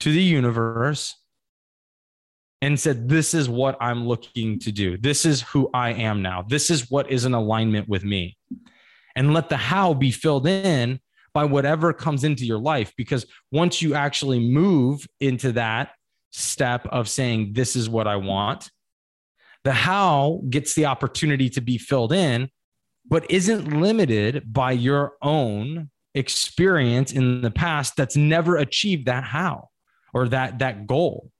to 0.00 0.12
the 0.12 0.22
universe 0.22 1.16
and 2.62 2.78
said 2.78 3.08
this 3.08 3.34
is 3.34 3.48
what 3.48 3.76
i'm 3.80 4.06
looking 4.06 4.58
to 4.60 4.72
do. 4.72 4.96
This 4.96 5.24
is 5.24 5.42
who 5.42 5.70
i 5.72 5.92
am 5.92 6.22
now. 6.22 6.42
This 6.42 6.70
is 6.70 6.90
what 6.90 7.10
is 7.10 7.24
in 7.24 7.34
alignment 7.34 7.88
with 7.88 8.04
me. 8.04 8.36
And 9.16 9.34
let 9.34 9.48
the 9.48 9.56
how 9.56 9.94
be 9.94 10.10
filled 10.10 10.46
in 10.46 11.00
by 11.32 11.44
whatever 11.44 11.92
comes 11.92 12.24
into 12.24 12.44
your 12.44 12.58
life. 12.58 12.92
Because 12.96 13.26
once 13.50 13.82
you 13.82 13.94
actually 13.94 14.40
move 14.40 15.06
into 15.20 15.52
that 15.52 15.92
step 16.30 16.86
of 16.86 17.08
saying, 17.08 17.52
This 17.52 17.76
is 17.76 17.88
what 17.88 18.06
I 18.06 18.16
want, 18.16 18.70
the 19.64 19.72
how 19.72 20.40
gets 20.48 20.74
the 20.74 20.86
opportunity 20.86 21.48
to 21.50 21.60
be 21.60 21.78
filled 21.78 22.12
in, 22.12 22.48
but 23.08 23.30
isn't 23.30 23.80
limited 23.80 24.52
by 24.52 24.72
your 24.72 25.12
own 25.22 25.90
experience 26.14 27.12
in 27.12 27.42
the 27.42 27.50
past 27.50 27.96
that's 27.96 28.16
never 28.16 28.56
achieved 28.56 29.06
that 29.06 29.24
how 29.24 29.68
or 30.12 30.28
that 30.28 30.58
that 30.58 30.86
goal. 30.86 31.30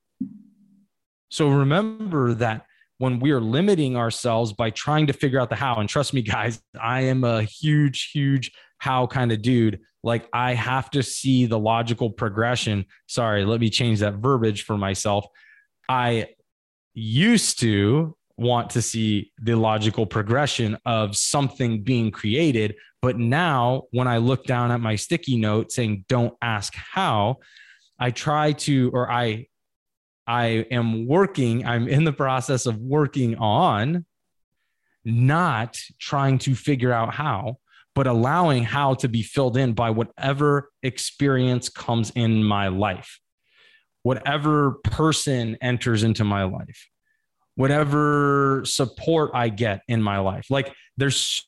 So 1.30 1.48
remember 1.48 2.34
that 2.34 2.66
when 2.98 3.18
we 3.18 3.30
are 3.30 3.40
limiting 3.40 3.96
ourselves 3.96 4.52
by 4.52 4.68
trying 4.68 5.06
to 5.06 5.14
figure 5.14 5.40
out 5.40 5.48
the 5.48 5.56
how. 5.56 5.76
And 5.76 5.88
trust 5.88 6.12
me, 6.12 6.22
guys, 6.22 6.60
I 6.80 7.02
am 7.02 7.24
a 7.24 7.42
huge, 7.42 8.10
huge 8.12 8.52
how 8.78 9.06
kind 9.06 9.32
of 9.32 9.42
dude. 9.42 9.80
Like 10.02 10.28
I 10.32 10.54
have 10.54 10.90
to 10.90 11.02
see 11.02 11.46
the 11.46 11.58
logical 11.58 12.10
progression. 12.10 12.86
Sorry, 13.06 13.44
let 13.44 13.60
me 13.60 13.70
change 13.70 14.00
that 14.00 14.14
verbiage 14.14 14.64
for 14.64 14.76
myself. 14.76 15.26
I 15.88 16.28
used 17.00 17.61
to 17.61 18.16
want 18.37 18.71
to 18.71 18.83
see 18.83 19.33
the 19.40 19.54
logical 19.54 20.07
progression 20.07 20.76
of 20.87 21.16
something 21.16 21.83
being 21.83 22.11
created. 22.11 22.75
But 23.02 23.19
now, 23.19 23.85
when 23.90 24.09
I 24.09 24.19
look 24.19 24.45
down 24.45 24.71
at 24.71 24.80
my 24.80 24.97
sticky 24.97 25.37
note 25.37 25.73
saying, 25.73 26.04
don't 26.09 26.35
ask 26.40 26.75
how, 26.75 27.38
I 27.99 28.11
try 28.11 28.52
to, 28.52 28.90
or 28.92 29.11
I 29.11 29.47
I 30.26 30.64
am 30.71 31.09
working, 31.09 31.66
I'm 31.66 31.88
in 31.88 32.04
the 32.04 32.12
process 32.12 32.66
of 32.66 32.78
working 32.78 33.37
on 33.37 34.07
not 35.04 35.76
trying 35.99 36.38
to 36.38 36.54
figure 36.54 36.92
out 36.92 37.12
how, 37.12 37.57
but 37.95 38.07
allowing 38.07 38.62
how 38.62 38.95
to 38.95 39.09
be 39.09 39.23
filled 39.23 39.57
in 39.57 39.73
by 39.73 39.90
whatever 39.90 40.71
experience 40.83 41.69
comes 41.69 42.11
in 42.11 42.45
my 42.45 42.69
life, 42.69 43.19
whatever 44.04 44.73
person 44.85 45.57
enters 45.61 46.04
into 46.04 46.23
my 46.23 46.45
life, 46.45 46.88
whatever 47.57 48.62
support 48.64 49.30
I 49.35 49.49
get 49.49 49.83
in 49.88 50.02
my 50.02 50.19
life. 50.19 50.47
Like 50.50 50.73
there's 50.97 51.47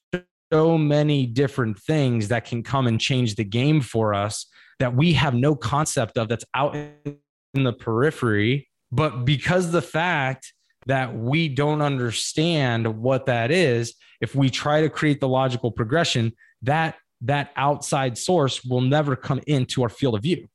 so 0.52 0.76
many 0.76 1.26
different 1.26 1.78
things 1.78 2.28
that 2.28 2.44
can 2.44 2.62
come 2.62 2.87
and 2.87 3.00
change 3.00 3.37
the 3.37 3.44
game 3.44 3.80
for 3.80 4.12
us 4.14 4.47
that 4.78 4.94
we 4.94 5.12
have 5.14 5.35
no 5.35 5.54
concept 5.54 6.18
of 6.18 6.28
that's 6.28 6.44
out 6.54 6.75
in 6.75 7.64
the 7.64 7.73
periphery 7.73 8.68
but 8.92 9.25
because 9.25 9.73
the 9.73 9.82
fact 9.82 10.52
that 10.87 11.16
we 11.16 11.49
don't 11.49 11.80
understand 11.80 12.87
what 13.00 13.26
that 13.26 13.50
is, 13.50 13.94
if 14.21 14.35
we 14.35 14.50
try 14.50 14.82
to 14.82 14.90
create 14.90 15.18
the 15.21 15.28
logical 15.28 15.73
progression, 15.73 16.32
that 16.61 16.97
that 17.23 17.50
outside 17.56 18.18
source 18.18 18.64
will 18.64 18.80
never 18.80 19.16
come 19.16 19.40
into 19.47 19.82
our 19.82 19.88
field 19.88 20.16
of 20.16 20.23
view. 20.23 20.47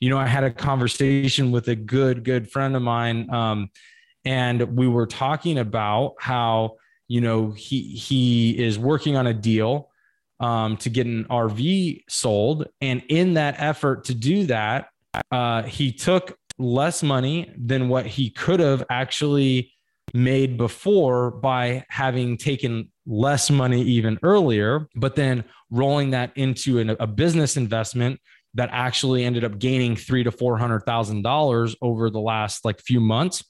You 0.00 0.10
know, 0.10 0.18
I 0.18 0.26
had 0.26 0.44
a 0.44 0.50
conversation 0.50 1.52
with 1.52 1.68
a 1.68 1.76
good, 1.76 2.24
good 2.24 2.50
friend 2.50 2.74
of 2.74 2.82
mine, 2.82 3.30
um, 3.30 3.68
and 4.26 4.76
we 4.76 4.88
were 4.88 5.06
talking 5.06 5.58
about 5.58 6.16
how 6.18 6.76
you 7.08 7.22
know 7.22 7.52
he 7.52 7.82
he 7.82 8.58
is 8.62 8.78
working 8.78 9.16
on 9.16 9.26
a 9.26 9.32
deal 9.32 9.88
um, 10.40 10.76
to 10.78 10.90
get 10.90 11.06
an 11.06 11.24
RV 11.30 12.02
sold, 12.08 12.66
and 12.82 13.02
in 13.08 13.34
that 13.34 13.54
effort 13.58 14.04
to 14.04 14.14
do 14.14 14.44
that, 14.46 14.88
uh, 15.30 15.62
he 15.62 15.92
took 15.92 16.36
less 16.58 17.02
money 17.02 17.50
than 17.56 17.88
what 17.88 18.06
he 18.06 18.30
could 18.30 18.60
have 18.60 18.84
actually 18.90 19.72
made 20.12 20.56
before 20.56 21.30
by 21.30 21.84
having 21.88 22.36
taken 22.36 22.90
less 23.06 23.50
money 23.50 23.82
even 23.82 24.18
earlier, 24.22 24.88
but 24.96 25.14
then 25.14 25.44
rolling 25.70 26.10
that 26.10 26.32
into 26.36 26.78
an, 26.78 26.90
a 27.00 27.06
business 27.06 27.56
investment 27.56 28.20
that 28.54 28.70
actually 28.72 29.24
ended 29.24 29.44
up 29.44 29.58
gaining 29.58 29.94
three 29.94 30.24
to 30.24 30.30
four 30.32 30.56
hundred 30.56 30.80
thousand 30.80 31.22
dollars 31.22 31.76
over 31.82 32.10
the 32.10 32.20
last 32.20 32.64
like 32.64 32.80
few 32.80 33.00
months. 33.00 33.44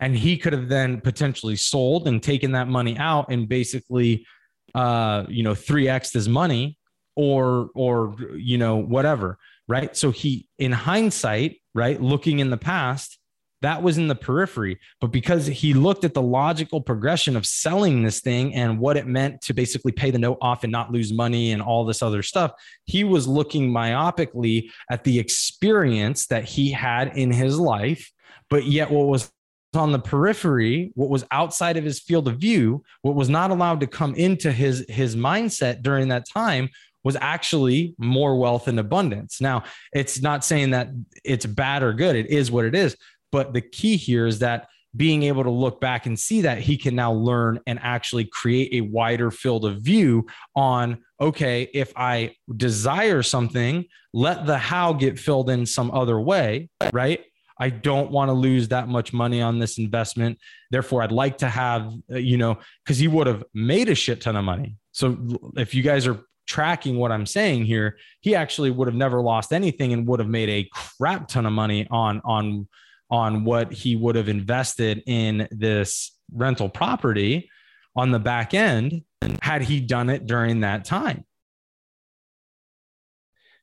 And 0.00 0.16
he 0.16 0.36
could 0.36 0.52
have 0.52 0.68
then 0.68 1.00
potentially 1.00 1.56
sold 1.56 2.08
and 2.08 2.22
taken 2.22 2.52
that 2.52 2.68
money 2.68 2.96
out 2.98 3.30
and 3.30 3.48
basically 3.48 4.26
uh, 4.74 5.24
you 5.28 5.42
know, 5.42 5.52
3x 5.52 6.12
his 6.12 6.28
money 6.28 6.78
or 7.16 7.70
or 7.74 8.16
you 8.36 8.58
know, 8.58 8.76
whatever. 8.76 9.38
Right. 9.68 9.96
So 9.96 10.10
he 10.10 10.48
in 10.58 10.72
hindsight, 10.72 11.56
right? 11.74 12.00
Looking 12.00 12.40
in 12.40 12.50
the 12.50 12.56
past, 12.56 13.19
that 13.62 13.82
was 13.82 13.98
in 13.98 14.08
the 14.08 14.14
periphery. 14.14 14.78
But 15.00 15.08
because 15.08 15.46
he 15.46 15.74
looked 15.74 16.04
at 16.04 16.14
the 16.14 16.22
logical 16.22 16.80
progression 16.80 17.36
of 17.36 17.46
selling 17.46 18.02
this 18.02 18.20
thing 18.20 18.54
and 18.54 18.78
what 18.78 18.96
it 18.96 19.06
meant 19.06 19.40
to 19.42 19.54
basically 19.54 19.92
pay 19.92 20.10
the 20.10 20.18
note 20.18 20.38
off 20.40 20.64
and 20.64 20.72
not 20.72 20.92
lose 20.92 21.12
money 21.12 21.52
and 21.52 21.60
all 21.60 21.84
this 21.84 22.02
other 22.02 22.22
stuff, 22.22 22.52
he 22.86 23.04
was 23.04 23.28
looking 23.28 23.70
myopically 23.70 24.70
at 24.90 25.04
the 25.04 25.18
experience 25.18 26.26
that 26.26 26.44
he 26.44 26.70
had 26.70 27.16
in 27.16 27.30
his 27.30 27.58
life. 27.58 28.10
But 28.48 28.64
yet, 28.64 28.90
what 28.90 29.06
was 29.06 29.30
on 29.74 29.92
the 29.92 29.98
periphery, 29.98 30.90
what 30.94 31.10
was 31.10 31.24
outside 31.30 31.76
of 31.76 31.84
his 31.84 32.00
field 32.00 32.26
of 32.26 32.38
view, 32.38 32.82
what 33.02 33.14
was 33.14 33.28
not 33.28 33.50
allowed 33.50 33.80
to 33.80 33.86
come 33.86 34.14
into 34.14 34.50
his 34.50 34.84
his 34.88 35.14
mindset 35.14 35.82
during 35.82 36.08
that 36.08 36.28
time 36.28 36.70
was 37.02 37.16
actually 37.20 37.94
more 37.98 38.36
wealth 38.38 38.68
and 38.68 38.78
abundance. 38.78 39.40
Now, 39.40 39.64
it's 39.92 40.20
not 40.20 40.44
saying 40.44 40.70
that 40.70 40.88
it's 41.24 41.46
bad 41.46 41.82
or 41.82 41.92
good. 41.92 42.16
It 42.16 42.26
is 42.26 42.50
what 42.50 42.64
it 42.64 42.74
is. 42.74 42.96
But 43.32 43.52
the 43.52 43.60
key 43.60 43.96
here 43.96 44.26
is 44.26 44.40
that 44.40 44.68
being 44.96 45.22
able 45.22 45.44
to 45.44 45.50
look 45.50 45.80
back 45.80 46.06
and 46.06 46.18
see 46.18 46.40
that 46.40 46.58
he 46.58 46.76
can 46.76 46.96
now 46.96 47.12
learn 47.12 47.60
and 47.66 47.78
actually 47.80 48.24
create 48.24 48.74
a 48.74 48.80
wider 48.80 49.30
field 49.30 49.64
of 49.64 49.80
view 49.80 50.26
on 50.56 50.98
okay 51.20 51.70
if 51.72 51.92
i 51.94 52.34
desire 52.56 53.22
something 53.22 53.84
let 54.12 54.46
the 54.46 54.58
how 54.58 54.92
get 54.92 55.16
filled 55.16 55.48
in 55.48 55.64
some 55.64 55.92
other 55.92 56.20
way 56.20 56.68
right? 56.92 57.24
I 57.58 57.68
don't 57.68 58.10
want 58.10 58.30
to 58.30 58.32
lose 58.32 58.68
that 58.68 58.88
much 58.88 59.12
money 59.12 59.42
on 59.42 59.58
this 59.58 59.78
investment. 59.78 60.38
Therefore 60.70 61.02
i'd 61.02 61.12
like 61.12 61.38
to 61.38 61.48
have 61.48 61.92
uh, 62.10 62.16
you 62.16 62.38
know 62.38 62.58
because 62.84 62.98
he 62.98 63.08
would 63.08 63.26
have 63.26 63.44
made 63.54 63.88
a 63.88 63.94
shit 63.94 64.20
ton 64.20 64.36
of 64.36 64.44
money. 64.44 64.76
So 64.92 65.18
if 65.56 65.74
you 65.74 65.82
guys 65.82 66.06
are 66.06 66.20
tracking 66.46 66.96
what 66.96 67.12
I'm 67.12 67.26
saying 67.26 67.66
here, 67.66 67.96
he 68.22 68.34
actually 68.34 68.70
would 68.70 68.88
have 68.88 68.96
never 68.96 69.20
lost 69.20 69.52
anything 69.52 69.92
and 69.92 70.06
would 70.08 70.18
have 70.20 70.28
made 70.28 70.48
a 70.48 70.68
crap 70.72 71.28
ton 71.28 71.46
of 71.46 71.52
money 71.52 71.86
on 71.90 72.20
on 72.24 72.68
on 73.10 73.44
what 73.44 73.72
he 73.72 73.96
would 73.96 74.14
have 74.16 74.28
invested 74.28 75.02
in 75.06 75.48
this 75.50 76.16
rental 76.32 76.68
property 76.68 77.50
on 77.96 78.10
the 78.10 78.18
back 78.18 78.54
end 78.54 79.02
had 79.42 79.62
he 79.62 79.80
done 79.80 80.08
it 80.08 80.26
during 80.26 80.60
that 80.60 80.84
time. 80.84 81.24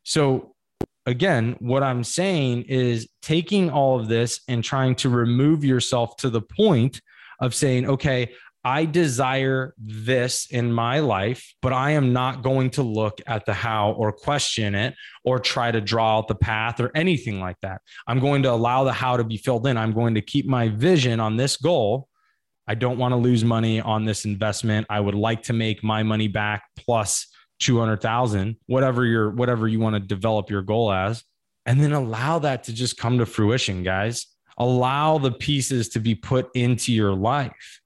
So 0.03 0.55
again, 1.05 1.55
what 1.59 1.83
I'm 1.83 2.03
saying 2.03 2.63
is 2.63 3.07
taking 3.21 3.69
all 3.69 3.99
of 3.99 4.07
this 4.07 4.41
and 4.47 4.63
trying 4.63 4.95
to 4.95 5.09
remove 5.09 5.63
yourself 5.63 6.17
to 6.17 6.29
the 6.29 6.41
point 6.41 7.01
of 7.39 7.55
saying, 7.55 7.89
okay, 7.89 8.33
I 8.67 8.83
desire 8.83 9.73
this 9.77 10.47
in 10.51 10.73
my 10.73 10.99
life, 10.99 11.55
but 11.61 11.71
I 11.71 11.91
am 11.91 12.11
not 12.11 12.43
going 12.43 12.69
to 12.71 12.83
look 12.83 13.21
at 13.25 13.45
the 13.45 13.53
how 13.53 13.93
or 13.93 14.11
question 14.11 14.75
it 14.75 14.93
or 15.23 15.39
try 15.39 15.71
to 15.71 15.79
draw 15.79 16.17
out 16.17 16.27
the 16.27 16.35
path 16.35 16.81
or 16.81 16.91
anything 16.93 17.39
like 17.39 17.55
that. 17.61 17.79
I'm 18.07 18.19
going 18.19 18.43
to 18.43 18.51
allow 18.51 18.83
the 18.83 18.91
how 18.91 19.15
to 19.15 19.23
be 19.23 19.37
filled 19.37 19.67
in. 19.67 19.77
I'm 19.77 19.93
going 19.93 20.15
to 20.15 20.21
keep 20.21 20.45
my 20.47 20.67
vision 20.67 21.21
on 21.21 21.37
this 21.37 21.55
goal. 21.55 22.09
I 22.67 22.75
don't 22.75 22.97
want 22.97 23.13
to 23.13 23.15
lose 23.15 23.45
money 23.45 23.79
on 23.79 24.03
this 24.03 24.25
investment. 24.25 24.85
I 24.89 24.99
would 24.99 25.15
like 25.15 25.43
to 25.43 25.53
make 25.53 25.81
my 25.81 26.03
money 26.03 26.27
back 26.27 26.65
plus 26.75 27.25
200,000, 27.61 28.57
whatever 28.65 29.05
your 29.05 29.29
whatever 29.29 29.69
you 29.69 29.79
want 29.79 29.93
to 29.93 30.01
develop 30.01 30.49
your 30.49 30.61
goal 30.61 30.91
as, 30.91 31.23
and 31.65 31.79
then 31.79 31.93
allow 31.93 32.39
that 32.39 32.65
to 32.65 32.73
just 32.73 32.97
come 32.97 33.19
to 33.19 33.25
fruition, 33.25 33.83
guys. 33.83 34.27
Allow 34.57 35.19
the 35.19 35.31
pieces 35.31 35.87
to 35.89 36.01
be 36.01 36.15
put 36.15 36.49
into 36.53 36.91
your 36.91 37.15
life 37.15 37.79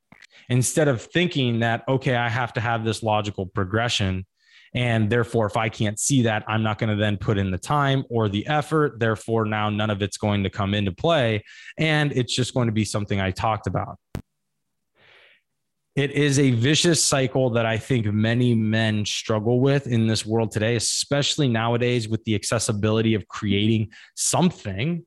instead 0.52 0.90
of 0.90 1.02
thinking 1.02 1.62
that, 1.62 1.84
okay, 1.88 2.16
I 2.16 2.30
have 2.30 2.52
to 2.54 2.62
have 2.62 2.84
this 2.84 3.02
logical 3.02 3.46
progression. 3.46 4.26
And 4.76 5.10
therefore, 5.10 5.46
if 5.48 5.58
I 5.58 5.70
can't 5.70 5.98
see 6.00 6.24
that, 6.24 6.44
I'm 6.48 6.62
not 6.62 6.78
going 6.78 6.90
to 6.90 6.96
then 6.96 7.18
put 7.18 7.38
in 7.38 7.52
the 7.52 7.58
time 7.58 8.04
or 8.10 8.30
the 8.30 8.46
effort. 8.48 9.00
Therefore, 9.00 9.46
now 9.46 9.70
none 9.70 9.90
of 9.90 10.02
it's 10.02 10.18
going 10.18 10.44
to 10.44 10.50
come 10.50 10.74
into 10.74 10.92
play. 10.92 11.44
And 11.78 12.12
it's 12.12 12.36
just 12.36 12.54
going 12.54 12.68
to 12.68 12.74
be 12.74 12.86
something 12.86 13.20
I 13.20 13.32
talked 13.32 13.66
about. 13.66 13.98
it 15.96 16.12
is 16.12 16.40
a 16.40 16.52
vicious 16.52 17.04
cycle 17.04 17.50
that 17.52 17.66
I 17.66 17.78
think 17.78 18.06
many 18.06 18.56
men 18.56 19.06
struggle 19.06 19.60
with 19.60 19.88
in 19.88 20.08
this 20.08 20.26
world 20.26 20.52
today, 20.52 20.76
especially 20.76 21.50
nowadays 21.50 22.08
with 22.08 22.24
the 22.24 22.36
accessibility 22.36 23.14
of 23.14 23.28
creating 23.28 23.90
something 24.16 25.06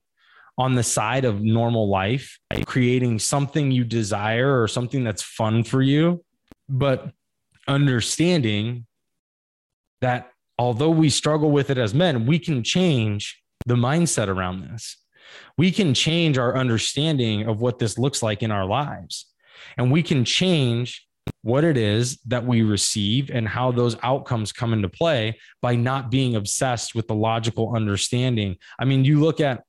on 0.56 0.74
the 0.74 0.82
side 0.82 1.24
of 1.24 1.42
normal 1.42 1.88
life, 1.88 2.38
creating 2.64 3.18
something 3.18 3.70
you 3.70 3.84
desire 3.84 4.62
or 4.62 4.68
something 4.68 5.02
that's 5.02 5.22
fun 5.22 5.64
for 5.64 5.82
you, 5.82 6.24
but 6.68 7.10
understanding 7.66 8.86
that 10.00 10.30
although 10.58 10.90
we 10.90 11.10
struggle 11.10 11.50
with 11.50 11.70
it 11.70 11.78
as 11.78 11.94
men, 11.94 12.26
we 12.26 12.38
can 12.38 12.62
change 12.62 13.42
the 13.66 13.74
mindset 13.74 14.28
around 14.28 14.62
this. 14.62 14.96
We 15.56 15.72
can 15.72 15.94
change 15.94 16.38
our 16.38 16.56
understanding 16.56 17.48
of 17.48 17.60
what 17.60 17.78
this 17.78 17.98
looks 17.98 18.22
like 18.22 18.42
in 18.42 18.50
our 18.50 18.66
lives. 18.66 19.26
And 19.76 19.90
we 19.90 20.02
can 20.02 20.24
change 20.24 21.06
what 21.42 21.64
it 21.64 21.76
is 21.76 22.18
that 22.26 22.44
we 22.44 22.62
receive 22.62 23.30
and 23.30 23.48
how 23.48 23.72
those 23.72 23.96
outcomes 24.02 24.52
come 24.52 24.72
into 24.72 24.88
play 24.88 25.38
by 25.62 25.74
not 25.74 26.10
being 26.10 26.36
obsessed 26.36 26.94
with 26.94 27.08
the 27.08 27.14
logical 27.14 27.74
understanding. 27.74 28.56
I 28.78 28.84
mean, 28.84 29.04
you 29.04 29.20
look 29.20 29.40
at 29.40 29.64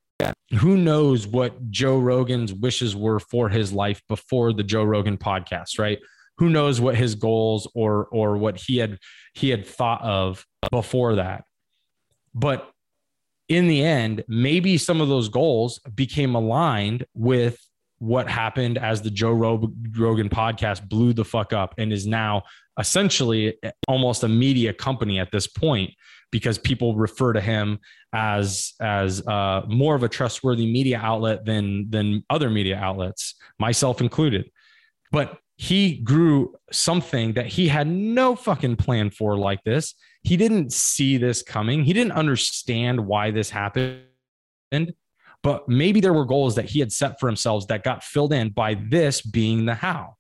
who 0.60 0.78
knows 0.78 1.28
what 1.28 1.70
Joe 1.72 2.00
Rogan's 2.00 2.54
wishes 2.54 2.96
were 2.96 3.20
for 3.20 3.50
his 3.50 3.74
life 3.74 4.02
before 4.08 4.54
the 4.54 4.64
Joe 4.64 4.84
Rogan 4.84 5.18
podcast, 5.18 5.80
right? 5.80 6.00
Who 6.38 6.50
knows 6.50 6.82
what 6.82 6.96
his 6.96 7.16
goals 7.16 7.70
or 7.74 8.08
or 8.12 8.38
what 8.38 8.58
he 8.58 8.78
had 8.78 9.00
he 9.34 9.50
had 9.50 9.66
thought 9.66 10.02
of 10.02 10.46
before 10.72 11.16
that. 11.16 11.46
But 12.34 12.70
in 13.48 13.68
the 13.68 13.84
end, 13.84 14.24
maybe 14.28 14.78
some 14.78 15.02
of 15.02 15.08
those 15.08 15.30
goals 15.30 15.80
became 15.94 16.36
aligned 16.36 17.06
with 17.14 17.58
what 18.00 18.30
happened 18.30 18.78
as 18.78 19.02
the 19.02 19.10
Joe 19.10 19.32
Rogan 19.32 20.30
podcast 20.30 20.88
blew 20.88 21.14
the 21.14 21.24
fuck 21.24 21.54
up 21.54 21.76
and 21.78 21.94
is 21.94 22.06
now 22.06 22.44
essentially 22.78 23.58
almost 23.88 24.24
a 24.24 24.28
media 24.28 24.74
company 24.74 25.20
at 25.20 25.32
this 25.32 25.48
point 25.48 25.92
because 26.32 26.58
people 26.58 26.96
refer 26.96 27.34
to 27.34 27.42
him 27.42 27.80
as 28.14 28.74
as 28.82 29.26
uh, 29.28 29.62
more 29.68 29.96
of 29.96 30.04
a 30.04 30.10
trustworthy 30.10 30.72
media 30.72 31.00
outlet 31.02 31.46
than 31.46 31.90
than 31.90 32.24
other 32.30 32.50
media 32.50 32.78
outlets, 32.78 33.36
myself 33.60 34.02
included. 34.02 34.50
But 35.12 35.38
he 35.58 35.98
grew 35.98 36.56
something 36.72 37.34
that 37.34 37.46
he 37.46 37.68
had 37.68 37.88
no 37.88 38.36
fucking 38.36 38.76
plan 38.76 39.10
for 39.10 39.38
like 39.38 39.64
this. 39.64 39.96
He 40.24 40.36
didn't 40.36 40.74
see 40.74 41.18
this 41.18 41.42
coming. 41.42 41.84
He 41.84 41.94
didn't 41.94 42.12
understand 42.12 43.06
why 43.06 43.32
this 43.32 43.50
happened. 43.50 44.02
But 45.42 45.70
maybe 45.70 46.02
there 46.02 46.14
were 46.14 46.26
goals 46.26 46.56
that 46.56 46.66
he 46.66 46.80
had 46.80 46.92
set 46.92 47.20
for 47.20 47.28
himself 47.28 47.68
that 47.68 47.84
got 47.84 48.04
filled 48.04 48.34
in 48.34 48.50
by 48.50 48.74
this 48.74 49.22
being 49.22 49.66
the 49.66 49.76
how. 49.76 50.16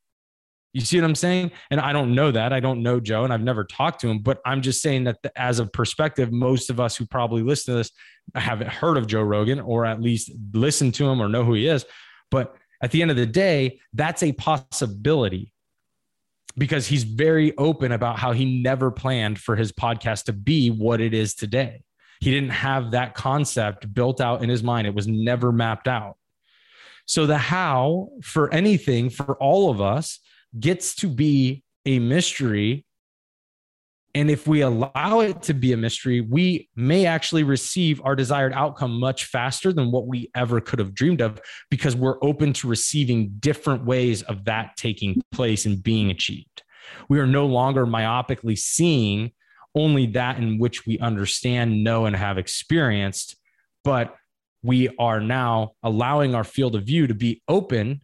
You 0.75 0.81
see 0.81 0.99
what 0.99 1.05
I'm 1.05 1.15
saying? 1.15 1.51
And 1.71 1.79
I 1.79 1.93
don't 1.93 2.13
know 2.13 2.31
that. 2.31 2.51
I 2.51 2.59
don't 2.59 2.83
know 2.83 2.99
Joe 2.99 3.23
and 3.23 3.31
I've 3.31 3.41
never 3.41 3.63
talked 3.63 4.01
to 4.01 4.09
him, 4.09 4.19
but 4.19 4.41
I'm 4.45 4.61
just 4.61 4.81
saying 4.81 5.05
that 5.05 5.19
as 5.37 5.59
a 5.59 5.65
perspective, 5.65 6.33
most 6.33 6.69
of 6.69 6.81
us 6.81 6.97
who 6.97 7.05
probably 7.05 7.43
listen 7.43 7.73
to 7.73 7.77
this 7.77 7.91
haven't 8.35 8.67
heard 8.67 8.97
of 8.97 9.07
Joe 9.07 9.21
Rogan 9.21 9.61
or 9.61 9.85
at 9.85 10.01
least 10.01 10.31
listened 10.51 10.93
to 10.95 11.07
him 11.07 11.21
or 11.21 11.29
know 11.29 11.45
who 11.45 11.53
he 11.53 11.65
is. 11.65 11.85
But 12.29 12.57
at 12.83 12.91
the 12.91 13.01
end 13.01 13.09
of 13.09 13.15
the 13.15 13.25
day, 13.25 13.79
that's 13.93 14.21
a 14.21 14.33
possibility 14.33 15.53
because 16.57 16.87
he's 16.87 17.03
very 17.03 17.55
open 17.57 17.93
about 17.93 18.19
how 18.19 18.33
he 18.33 18.61
never 18.61 18.91
planned 18.91 19.39
for 19.39 19.55
his 19.55 19.71
podcast 19.71 20.25
to 20.25 20.33
be 20.33 20.71
what 20.71 20.99
it 20.99 21.13
is 21.13 21.35
today. 21.35 21.85
He 22.19 22.31
didn't 22.31 22.49
have 22.49 22.91
that 22.91 23.13
concept 23.13 23.93
built 23.93 24.19
out 24.19 24.43
in 24.43 24.49
his 24.49 24.61
mind, 24.61 24.87
it 24.87 24.95
was 24.95 25.07
never 25.07 25.53
mapped 25.53 25.87
out. 25.87 26.17
So, 27.05 27.25
the 27.25 27.37
how 27.37 28.09
for 28.23 28.53
anything 28.53 29.09
for 29.09 29.37
all 29.37 29.71
of 29.71 29.79
us 29.79 30.19
gets 30.59 30.95
to 30.95 31.07
be 31.07 31.63
a 31.85 31.99
mystery 31.99 32.85
and 34.15 34.31
if 34.31 34.47
we 34.47 34.61
allow 34.61 35.19
it 35.19 35.41
to 35.43 35.53
be 35.53 35.73
a 35.73 35.77
mystery, 35.77 36.21
we 36.21 36.69
may 36.73 37.05
actually 37.05 37.43
receive 37.43 38.01
our 38.05 38.15
desired 38.15 38.53
outcome 38.53 38.97
much 38.97 39.25
faster 39.25 39.73
than 39.73 39.91
what 39.91 40.07
we 40.07 40.31
ever 40.33 40.61
could 40.61 40.79
have 40.79 40.93
dreamed 40.93 41.19
of 41.19 41.41
because 41.69 41.97
we're 41.97 42.23
open 42.23 42.53
to 42.53 42.69
receiving 42.69 43.35
different 43.39 43.83
ways 43.83 44.21
of 44.23 44.45
that 44.45 44.77
taking 44.77 45.21
place 45.33 45.65
and 45.65 45.83
being 45.83 46.11
achieved. 46.11 46.63
We 47.09 47.19
are 47.19 47.27
no 47.27 47.45
longer 47.45 47.85
myopically 47.85 48.57
seeing 48.57 49.33
only 49.75 50.05
that 50.07 50.37
in 50.37 50.59
which 50.59 50.85
we 50.85 50.97
understand, 50.99 51.83
know, 51.83 52.05
and 52.05 52.15
have 52.15 52.37
experienced, 52.37 53.35
but 53.83 54.15
we 54.63 54.95
are 54.97 55.19
now 55.19 55.71
allowing 55.83 56.33
our 56.33 56.45
field 56.45 56.75
of 56.75 56.85
view 56.85 57.07
to 57.07 57.13
be 57.13 57.41
open 57.49 57.99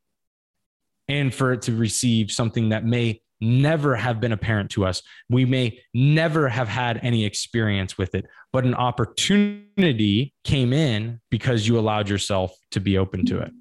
and 1.12 1.34
for 1.34 1.52
it 1.52 1.62
to 1.64 1.76
receive 1.76 2.32
something 2.32 2.70
that 2.70 2.86
may 2.86 3.22
never 3.42 3.96
have 3.96 4.22
been 4.22 4.32
apparent 4.32 4.70
to 4.72 4.86
us. 4.86 5.02
We 5.30 5.46
may 5.46 5.80
never 5.94 6.48
have 6.48 6.68
had 6.68 7.00
any 7.04 7.26
experience 7.26 7.98
with 7.98 8.16
it, 8.16 8.26
but 8.54 8.66
an 8.66 8.76
opportunity 8.76 10.34
came 10.44 10.72
in 10.72 11.20
because 11.30 11.68
you 11.68 11.78
allowed 11.78 12.08
yourself 12.08 12.54
to 12.72 12.80
be 12.80 12.98
open 12.98 13.26
to 13.26 13.40
it. 13.40 13.52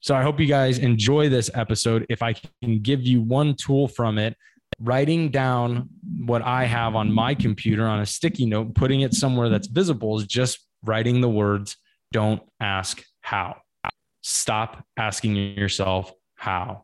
So 0.00 0.14
I 0.14 0.22
hope 0.22 0.38
you 0.38 0.46
guys 0.46 0.78
enjoy 0.78 1.30
this 1.30 1.50
episode. 1.54 2.06
If 2.08 2.22
I 2.22 2.34
can 2.34 2.80
give 2.80 3.02
you 3.02 3.22
one 3.22 3.56
tool 3.56 3.88
from 3.88 4.18
it, 4.18 4.36
writing 4.78 5.30
down 5.30 5.88
what 6.26 6.42
I 6.42 6.64
have 6.64 6.94
on 6.94 7.10
my 7.10 7.34
computer 7.34 7.86
on 7.86 8.00
a 8.00 8.06
sticky 8.06 8.46
note, 8.46 8.74
putting 8.74 9.00
it 9.00 9.14
somewhere 9.14 9.48
that's 9.48 9.66
visible 9.66 10.18
is 10.18 10.26
just 10.26 10.60
writing 10.84 11.22
the 11.22 11.30
words, 11.30 11.76
don't 12.12 12.42
ask 12.60 13.02
how. 13.22 13.56
Stop 14.28 14.84
asking 14.96 15.36
yourself 15.36 16.12
how 16.34 16.82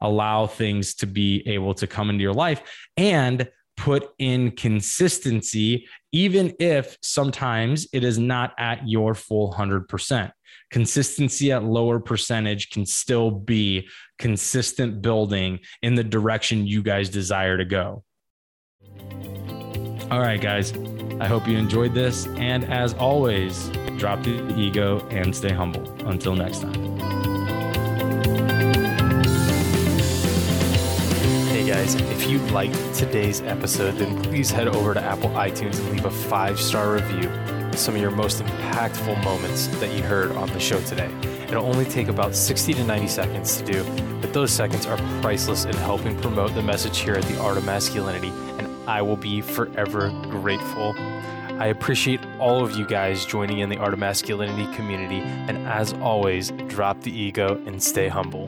allow 0.00 0.46
things 0.46 0.94
to 0.94 1.06
be 1.06 1.46
able 1.46 1.74
to 1.74 1.86
come 1.86 2.08
into 2.08 2.22
your 2.22 2.32
life 2.32 2.62
and 2.96 3.46
put 3.76 4.08
in 4.18 4.52
consistency, 4.52 5.86
even 6.12 6.54
if 6.58 6.96
sometimes 7.02 7.86
it 7.92 8.04
is 8.04 8.18
not 8.18 8.54
at 8.58 8.88
your 8.88 9.14
full 9.14 9.52
100%. 9.52 10.32
Consistency 10.70 11.52
at 11.52 11.62
lower 11.62 12.00
percentage 12.00 12.70
can 12.70 12.86
still 12.86 13.30
be 13.30 13.86
consistent 14.18 15.02
building 15.02 15.58
in 15.82 15.94
the 15.94 16.04
direction 16.04 16.66
you 16.66 16.82
guys 16.82 17.10
desire 17.10 17.58
to 17.58 17.66
go. 17.66 18.02
All 20.10 20.20
right, 20.20 20.40
guys, 20.40 20.72
I 21.20 21.26
hope 21.26 21.46
you 21.46 21.58
enjoyed 21.58 21.92
this. 21.92 22.26
And 22.38 22.64
as 22.64 22.94
always, 22.94 23.68
drop 23.98 24.22
the 24.22 24.54
ego 24.56 25.06
and 25.10 25.36
stay 25.36 25.52
humble. 25.52 25.82
Until 26.08 26.34
next 26.34 26.62
time. 26.62 26.98
Hey 31.48 31.66
guys, 31.66 31.94
if 31.94 32.26
you 32.26 32.38
liked 32.52 32.74
today's 32.94 33.42
episode, 33.42 33.96
then 33.96 34.22
please 34.22 34.50
head 34.50 34.68
over 34.68 34.94
to 34.94 35.00
Apple 35.02 35.28
iTunes 35.30 35.78
and 35.78 35.90
leave 35.90 36.06
a 36.06 36.10
five 36.10 36.58
star 36.58 36.94
review 36.94 37.28
with 37.68 37.78
some 37.78 37.94
of 37.94 38.00
your 38.00 38.10
most 38.10 38.42
impactful 38.42 39.22
moments 39.22 39.66
that 39.78 39.94
you 39.94 40.02
heard 40.02 40.32
on 40.32 40.48
the 40.54 40.60
show 40.60 40.80
today. 40.84 41.10
It'll 41.48 41.66
only 41.66 41.84
take 41.84 42.08
about 42.08 42.34
60 42.34 42.72
to 42.72 42.84
90 42.84 43.08
seconds 43.08 43.58
to 43.58 43.64
do, 43.72 43.84
but 44.22 44.32
those 44.32 44.50
seconds 44.50 44.86
are 44.86 44.96
priceless 45.20 45.66
in 45.66 45.76
helping 45.76 46.18
promote 46.20 46.54
the 46.54 46.62
message 46.62 46.98
here 46.98 47.14
at 47.14 47.24
the 47.24 47.38
Art 47.40 47.58
of 47.58 47.66
Masculinity, 47.66 48.32
I 48.88 49.02
will 49.02 49.16
be 49.16 49.42
forever 49.42 50.08
grateful. 50.30 50.94
I 51.58 51.66
appreciate 51.66 52.20
all 52.38 52.64
of 52.64 52.74
you 52.74 52.86
guys 52.86 53.26
joining 53.26 53.58
in 53.58 53.68
the 53.68 53.76
Art 53.76 53.92
of 53.92 53.98
Masculinity 53.98 54.64
community, 54.74 55.20
and 55.20 55.58
as 55.68 55.92
always, 55.92 56.52
drop 56.68 57.02
the 57.02 57.12
ego 57.12 57.62
and 57.66 57.82
stay 57.82 58.08
humble. 58.08 58.46